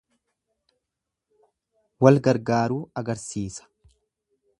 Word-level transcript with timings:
Wal 2.05 2.17
gargaaruu 2.29 2.81
agarsiisa. 3.03 3.69